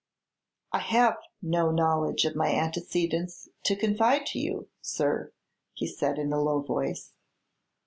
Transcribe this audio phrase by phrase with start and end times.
[0.71, 5.31] "I have no knowledge of my antecedents to confide to you, sir,"
[5.73, 7.13] he said in a low voice.